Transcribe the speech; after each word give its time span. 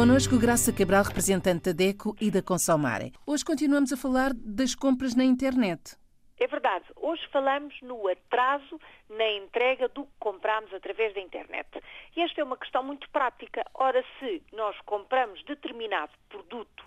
Connosco 0.00 0.38
Graça 0.38 0.72
Cabral, 0.72 1.04
representante 1.04 1.64
da 1.64 1.72
DECO 1.72 2.16
e 2.18 2.30
da 2.30 2.42
Consomare. 2.42 3.12
Hoje 3.26 3.44
continuamos 3.44 3.92
a 3.92 3.98
falar 3.98 4.32
das 4.32 4.74
compras 4.74 5.14
na 5.14 5.24
internet. 5.24 5.94
É 6.38 6.46
verdade. 6.46 6.86
Hoje 6.96 7.20
falamos 7.30 7.78
no 7.82 8.08
atraso 8.08 8.80
na 9.10 9.28
entrega 9.28 9.90
do 9.90 10.04
que 10.04 10.12
compramos 10.18 10.72
através 10.72 11.12
da 11.12 11.20
internet. 11.20 11.68
E 12.16 12.22
esta 12.22 12.40
é 12.40 12.44
uma 12.44 12.56
questão 12.56 12.82
muito 12.82 13.10
prática. 13.10 13.62
Ora, 13.74 14.02
se 14.18 14.42
nós 14.54 14.74
compramos 14.86 15.44
determinado 15.44 16.12
produto 16.30 16.82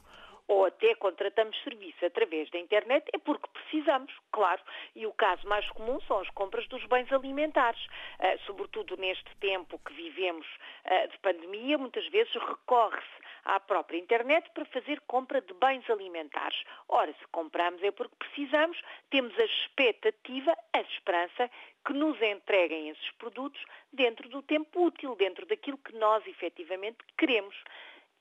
ou 0.48 0.66
até 0.66 0.96
contratamos 0.96 1.56
serviço 1.64 2.04
através 2.04 2.50
da 2.50 2.58
internet, 2.58 3.06
é 3.14 3.20
porque 3.20 3.48
precisamos, 3.74 4.14
claro. 4.32 4.62
E 4.96 5.08
o 5.08 5.12
caso 5.14 5.48
mais 5.48 5.68
comum 5.72 6.00
são 6.02 6.20
as 6.20 6.30
compras 6.30 6.68
dos 6.68 6.86
bens 6.86 7.12
alimentares. 7.12 7.84
Uh, 8.20 8.40
sobretudo 8.46 8.96
neste 8.98 9.36
tempo 9.38 9.80
que 9.80 9.94
vivemos 9.94 10.46
uh, 10.86 11.08
de 11.10 11.18
pandemia, 11.20 11.78
muitas 11.78 12.08
vezes 12.10 12.32
recorre-se 12.34 13.24
à 13.46 13.60
própria 13.60 13.98
internet 13.98 14.50
para 14.54 14.66
fazer 14.66 15.02
compra 15.02 15.42
de 15.42 15.54
bens 15.56 15.90
alimentares. 15.90 16.64
Ora, 16.88 17.12
se 17.14 17.28
compramos 17.32 17.82
é 17.84 17.92
porque 17.92 18.16
precisamos, 18.18 18.80
temos 19.10 19.38
a 19.38 19.44
expectativa, 19.44 20.56
a 20.72 20.82
esperança 20.82 21.50
que 21.86 21.94
nos 21.94 22.22
entreguem 22.22 22.90
esses 22.90 23.12
produtos 23.12 23.62
dentro 23.92 24.30
do 24.30 24.42
tempo 24.42 24.86
útil, 24.86 25.16
dentro 25.16 25.46
daquilo 25.46 25.78
que 25.80 25.96
nós 25.96 26.26
efetivamente 26.28 27.00
queremos. 27.18 27.56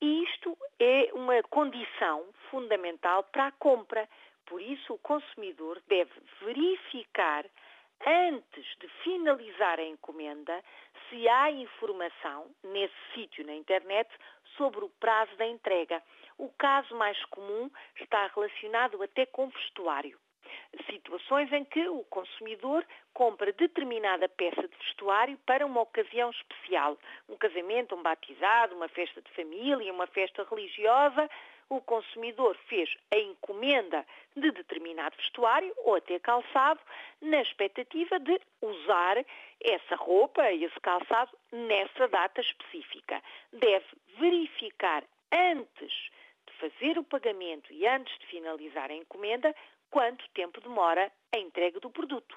E 0.03 0.25
isto 0.25 0.59
é 0.81 1.11
uma 1.15 1.41
condição 1.45 2.27
fundamental 2.51 3.23
para 3.23 3.47
a 3.47 3.53
compra. 3.53 4.09
Por 4.47 4.61
isso, 4.61 4.95
o 4.95 4.99
consumidor 4.99 5.81
deve 5.87 6.11
verificar 6.41 7.45
antes 8.05 8.67
de 8.81 8.89
finalizar 9.05 9.79
a 9.79 9.85
encomenda 9.85 10.61
se 11.09 11.29
há 11.29 11.53
informação 11.53 12.51
nesse 12.65 12.97
sítio 13.15 13.47
na 13.47 13.55
internet 13.55 14.11
sobre 14.57 14.85
o 14.85 14.89
prazo 14.89 15.37
da 15.37 15.47
entrega. 15.47 16.03
O 16.37 16.49
caso 16.49 16.97
mais 16.97 17.25
comum 17.27 17.71
está 18.01 18.27
relacionado 18.35 19.01
até 19.05 19.25
com 19.27 19.51
vestuário 19.51 20.19
situações 20.91 21.53
em 21.53 21.65
que 21.65 21.87
o 21.89 22.03
consumidor 22.05 22.85
compra 23.13 23.53
determinada 23.53 24.29
peça 24.29 24.63
de 24.67 24.77
vestuário 24.79 25.39
para 25.45 25.67
uma 25.67 25.83
ocasião 25.83 26.31
especial, 26.31 26.99
um 27.29 27.37
casamento, 27.37 27.95
um 27.95 28.03
batizado, 28.03 28.75
uma 28.75 28.89
festa 28.89 29.21
de 29.21 29.31
família, 29.33 29.93
uma 29.93 30.07
festa 30.07 30.47
religiosa, 30.51 31.29
o 31.69 31.81
consumidor 31.81 32.57
fez 32.69 32.95
a 33.11 33.19
encomenda 33.19 34.05
de 34.37 34.51
determinado 34.51 35.17
vestuário 35.17 35.73
ou 35.79 35.95
até 35.95 36.19
calçado 36.19 36.81
na 37.21 37.41
expectativa 37.41 38.19
de 38.19 38.39
usar 38.61 39.25
essa 39.63 39.97
roupa, 39.97 40.53
esse 40.53 40.79
calçado, 40.81 41.31
nessa 41.51 42.09
data 42.09 42.41
específica. 42.41 43.23
Deve 43.53 43.87
verificar 44.19 45.03
antes 45.33 46.11
de 46.47 46.53
fazer 46.55 46.99
o 46.99 47.05
pagamento 47.05 47.73
e 47.73 47.87
antes 47.87 48.19
de 48.19 48.27
finalizar 48.27 48.91
a 48.91 48.95
encomenda 48.95 49.55
quanto 49.93 50.29
tempo 50.31 50.61
demora 50.61 51.13
a 51.33 51.39
entrega 51.39 51.79
do 51.79 51.91
produto. 51.91 52.37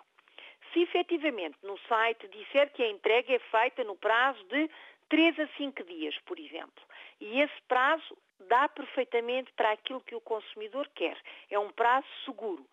Se 0.71 0.81
efetivamente 0.81 1.57
no 1.63 1.79
site 1.87 2.27
disser 2.27 2.71
que 2.73 2.83
a 2.83 2.89
entrega 2.89 3.33
é 3.33 3.39
feita 3.39 3.83
no 3.85 3.95
prazo 3.95 4.43
de 4.43 4.69
3 5.07 5.39
a 5.39 5.47
5 5.55 5.83
dias, 5.85 6.15
por 6.25 6.37
exemplo, 6.37 6.83
e 7.21 7.39
esse 7.39 7.61
prazo 7.67 8.17
dá 8.49 8.67
perfeitamente 8.67 9.51
para 9.53 9.71
aquilo 9.71 10.01
que 10.01 10.15
o 10.15 10.21
consumidor 10.21 10.89
quer, 10.93 11.17
é 11.49 11.57
um 11.57 11.71
prazo 11.71 12.07
seguro. 12.25 12.67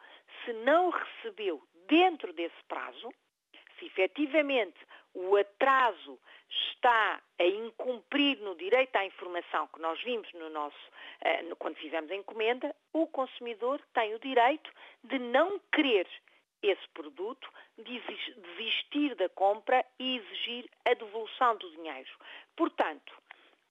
Se 0.45 0.53
não 0.53 0.91
recebeu 0.91 1.63
dentro 1.87 2.33
desse 2.33 2.63
prazo, 2.67 3.09
se 3.79 3.87
efetivamente 3.87 4.79
o 5.15 5.37
atraso 5.37 6.19
está 6.49 7.21
a 7.39 7.45
incumprir 7.45 8.39
no 8.41 8.55
direito 8.57 8.97
à 8.97 9.05
informação 9.05 9.67
que 9.69 9.81
nós 9.81 10.01
vimos 10.03 10.31
no 10.35 10.51
nosso, 10.51 10.77
uh, 11.25 11.57
quando 11.57 11.77
fizemos 11.77 12.11
a 12.11 12.15
encomenda, 12.15 12.75
o 12.93 13.07
consumidor 13.07 13.81
tem 13.93 14.15
o 14.15 14.19
direito 14.19 14.71
de 15.05 15.19
não 15.19 15.59
querer 15.73 16.07
esse 16.63 16.89
produto, 16.91 17.51
de 17.77 18.01
desistir 18.57 19.15
da 19.17 19.29
compra 19.31 19.85
e 19.99 20.17
exigir 20.17 20.71
a 20.85 20.95
devolução 20.95 21.57
do 21.57 21.71
dinheiro. 21.73 22.11
Portanto, 22.55 23.13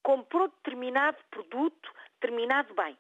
comprou 0.04 0.48
determinado 0.50 1.18
produto, 1.30 1.94
determinado 2.20 2.74
bem, 2.74 2.98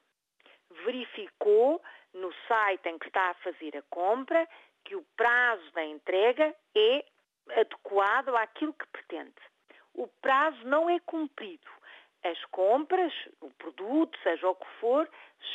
verificou 0.85 1.81
no 2.13 2.33
site 2.47 2.87
em 2.87 2.97
que 2.97 3.07
está 3.07 3.31
a 3.31 3.35
fazer 3.35 3.77
a 3.77 3.81
compra 3.83 4.47
que 4.83 4.95
o 4.95 5.05
prazo 5.15 5.71
da 5.73 5.83
entrega 5.85 6.55
é 6.75 7.05
adequado 7.59 8.35
àquilo 8.35 8.73
que 8.73 8.87
pretende. 8.87 9.35
O 9.93 10.07
prazo 10.07 10.65
não 10.65 10.89
é 10.89 10.99
cumprido. 11.01 11.69
As 12.23 12.43
compras, 12.45 13.13
o 13.41 13.49
produto, 13.51 14.17
seja 14.21 14.47
o 14.47 14.55
que 14.55 14.67
for, 14.79 15.09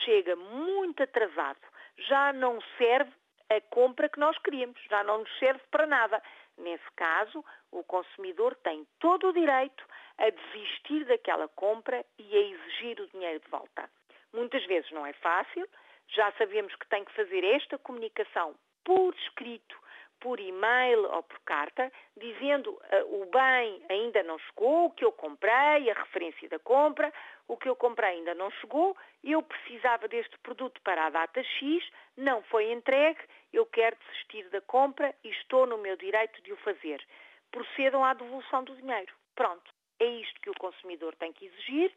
chega 0.04 0.34
muito 0.36 1.02
atrasado. 1.02 1.60
Já 1.96 2.32
não 2.32 2.60
serve 2.76 3.12
a 3.48 3.60
compra 3.70 4.08
que 4.08 4.18
nós 4.18 4.36
queríamos, 4.38 4.80
já 4.90 5.04
não 5.04 5.18
nos 5.18 5.38
serve 5.38 5.62
para 5.70 5.86
nada. 5.86 6.20
Nesse 6.58 6.90
caso, 6.96 7.44
o 7.70 7.84
consumidor 7.84 8.54
tem 8.56 8.86
todo 8.98 9.28
o 9.28 9.32
direito 9.32 9.84
a 10.18 10.30
desistir 10.30 11.04
daquela 11.04 11.48
compra 11.48 12.04
e 12.18 12.36
a 12.36 12.40
exigir 12.40 13.00
o 13.00 13.08
dinheiro 13.08 13.40
de 13.40 13.48
volta. 13.48 13.88
Muitas 14.32 14.64
vezes 14.66 14.90
não 14.90 15.06
é 15.06 15.12
fácil, 15.14 15.68
já 16.08 16.32
sabemos 16.32 16.74
que 16.74 16.88
tem 16.88 17.04
que 17.04 17.12
fazer 17.12 17.44
esta 17.44 17.78
comunicação 17.78 18.54
por 18.84 19.14
escrito 19.14 19.76
por 20.20 20.40
e-mail 20.40 21.04
ou 21.12 21.22
por 21.22 21.38
carta, 21.40 21.92
dizendo 22.16 22.70
uh, 22.70 23.22
o 23.22 23.26
bem 23.26 23.82
ainda 23.88 24.22
não 24.22 24.38
chegou, 24.38 24.86
o 24.86 24.90
que 24.90 25.04
eu 25.04 25.12
comprei, 25.12 25.90
a 25.90 25.94
referência 25.94 26.48
da 26.48 26.58
compra, 26.58 27.12
o 27.48 27.56
que 27.56 27.68
eu 27.68 27.76
comprei 27.76 28.10
ainda 28.10 28.34
não 28.34 28.50
chegou, 28.52 28.96
eu 29.22 29.42
precisava 29.42 30.08
deste 30.08 30.38
produto 30.38 30.80
para 30.82 31.06
a 31.06 31.10
data 31.10 31.42
X, 31.42 31.88
não 32.16 32.42
foi 32.44 32.72
entregue, 32.72 33.20
eu 33.52 33.66
quero 33.66 33.96
desistir 33.96 34.48
da 34.50 34.60
compra 34.60 35.14
e 35.22 35.28
estou 35.30 35.66
no 35.66 35.78
meu 35.78 35.96
direito 35.96 36.40
de 36.42 36.52
o 36.52 36.56
fazer. 36.58 37.02
Procedam 37.50 38.04
à 38.04 38.14
devolução 38.14 38.64
do 38.64 38.74
dinheiro. 38.76 39.12
Pronto. 39.34 39.74
É 39.98 40.04
isto 40.04 40.40
que 40.42 40.50
o 40.50 40.58
consumidor 40.58 41.14
tem 41.16 41.32
que 41.32 41.46
exigir 41.46 41.90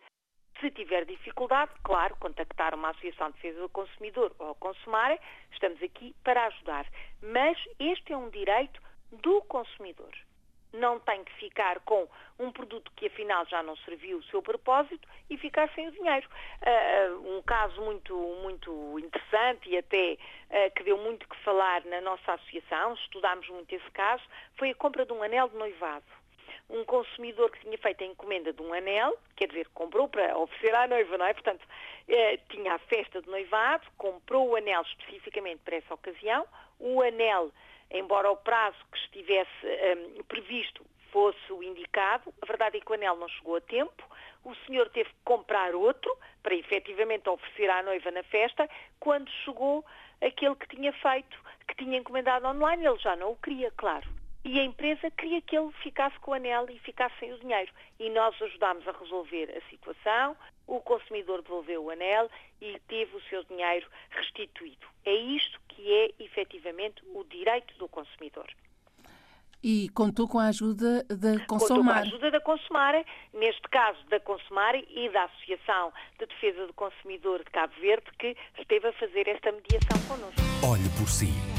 se 0.60 0.72
tiver 0.72 1.06
dificuldade, 1.06 1.72
claro, 1.84 2.16
contactar 2.18 2.74
uma 2.76 2.90
Associação 2.90 3.30
de 3.32 3.36
Defesa 3.36 3.62
do 3.62 3.70
Consumidor 3.70 4.36
ou 4.40 4.56
Consumare, 4.56 5.20
estamos 5.52 5.82
aqui 5.82 6.16
para 6.24 6.46
ajudar. 6.48 6.86
Mas 7.22 7.58
este 7.80 8.14
é 8.14 8.18
um 8.18 8.30
direito 8.30 8.82
do 9.12 9.42
consumidor. 9.44 10.12
Não 10.72 11.00
tem 11.00 11.24
que 11.24 11.34
ficar 11.34 11.80
com 11.80 12.08
um 12.38 12.52
produto 12.52 12.92
que 12.96 13.08
afinal 13.08 13.44
já 13.48 13.64
não 13.64 13.76
serviu 13.78 14.20
o 14.20 14.24
seu 14.26 14.40
propósito 14.42 15.08
e 15.28 15.36
ficar 15.36 15.68
sem 15.74 15.88
o 15.88 15.92
dinheiro. 15.92 16.30
Uh, 16.62 17.38
um 17.38 17.42
caso 17.42 17.82
muito, 17.82 18.16
muito 18.44 19.00
interessante 19.00 19.68
e 19.68 19.78
até 19.78 20.14
uh, 20.14 20.72
que 20.76 20.84
deu 20.84 20.98
muito 21.00 21.28
que 21.28 21.38
falar 21.38 21.84
na 21.86 22.02
nossa 22.02 22.34
associação, 22.34 22.94
estudámos 22.94 23.50
muito 23.50 23.74
esse 23.74 23.92
caso, 23.92 24.24
foi 24.58 24.70
a 24.70 24.76
compra 24.76 25.06
de 25.06 25.14
um 25.14 25.24
anel 25.24 25.50
de 25.50 25.58
noivado 25.58 26.19
um 26.70 26.84
consumidor 26.86 27.52
que 27.52 27.62
tinha 27.62 27.78
feito 27.78 28.04
a 28.04 28.08
encomenda 28.08 28.54
de 28.54 28.62
um 28.62 28.74
anel, 28.74 29.18
quer 29.36 29.48
dizer, 29.48 29.68
comprou 29.74 30.08
para 30.08 30.38
oferecer 30.38 30.74
à 30.76 30.88
noiva, 30.88 31.18
não 31.18 31.26
é? 31.26 31.34
Portanto, 31.34 31.66
eh, 32.08 32.38
tinha 32.50 32.76
a 32.76 32.80
festa 32.80 33.22
de 33.22 33.28
noivado, 33.28 33.88
comprou 33.98 34.50
o 34.50 34.56
anel 34.56 34.84
especificamente 34.84 35.62
para 35.66 35.78
essa 35.78 35.94
ocasião, 35.94 36.46
o 36.80 37.02
anel, 37.02 37.52
embora 37.90 38.30
o 38.30 38.38
prazo 38.38 38.78
que 38.92 39.00
estivesse 39.00 39.50
eh, 39.64 39.98
previsto 40.28 40.86
fosse 41.12 41.52
o 41.52 41.64
indicado, 41.64 42.32
a 42.40 42.46
verdade 42.46 42.78
é 42.78 42.82
que 42.82 42.92
o 42.92 42.94
anel 42.94 43.16
não 43.16 43.28
chegou 43.30 43.56
a 43.56 43.62
tempo, 43.62 44.04
o 44.46 44.54
senhor 44.68 44.88
teve 44.90 45.10
que 45.10 45.24
comprar 45.26 45.74
outro 45.74 46.16
para 46.44 46.54
efetivamente 46.54 47.28
oferecer 47.28 47.68
à 47.72 47.82
noiva 47.82 48.12
na 48.12 48.22
festa, 48.24 48.70
quando 49.00 49.28
chegou 49.44 49.84
aquele 50.22 50.56
que 50.56 50.68
tinha 50.68 50.94
feito, 50.94 51.36
que 51.68 51.76
tinha 51.76 51.98
encomendado 51.98 52.46
online, 52.46 52.86
ele 52.86 53.00
já 53.00 53.16
não 53.16 53.32
o 53.32 53.36
queria, 53.38 53.72
claro 53.72 54.19
e 54.44 54.60
a 54.60 54.64
empresa 54.64 55.12
queria 55.12 55.42
que 55.42 55.58
ele 55.58 55.72
ficasse 55.84 56.18
com 56.20 56.32
o 56.32 56.34
anel 56.34 56.66
e 56.70 56.80
ficasse 56.80 57.16
sem 57.20 57.34
o 57.34 57.40
dinheiro. 57.40 57.72
E 58.00 58.10
nós 58.10 58.40
ajudámos 58.42 58.88
a 58.88 58.92
resolver 58.92 59.52
a 59.58 59.70
situação, 59.70 60.36
o 60.66 60.80
consumidor 60.80 61.42
devolveu 61.42 61.84
o 61.84 61.90
anel 61.90 62.30
e 62.62 62.80
teve 62.88 63.16
o 63.16 63.22
seu 63.24 63.44
dinheiro 63.44 63.88
restituído. 64.12 64.88
É 65.06 65.14
isto 65.14 65.60
que 65.68 65.92
é 65.92 66.12
efetivamente 66.20 67.02
o 67.14 67.24
direito 67.26 67.78
do 67.78 67.88
consumidor. 67.88 68.48
E 69.62 69.90
contou 69.90 70.26
com 70.26 70.40
a 70.40 70.48
ajuda 70.48 71.04
da 71.04 71.46
Consumar. 71.46 71.50
Contou 71.50 71.84
com 71.84 71.90
a 71.90 72.00
ajuda 72.00 72.32
da 72.32 72.40
Consumar, 72.40 73.06
neste 73.34 73.62
caso 73.64 74.02
da 74.06 74.20
Consumar 74.22 74.74
e 74.76 75.10
da 75.10 75.26
Associação 75.26 75.92
de 76.18 76.28
Defesa 76.28 76.66
do 76.66 76.74
Consumidor 76.74 77.40
de 77.40 77.52
Cabo 77.52 77.74
Verde, 77.82 78.06
que 78.18 78.38
esteve 78.58 78.88
a 78.88 78.94
fazer 78.94 79.28
esta 79.28 79.52
mediação 79.52 80.00
connosco. 80.08 80.40
Olhe 80.66 80.88
por 80.98 81.10
si 81.10 81.59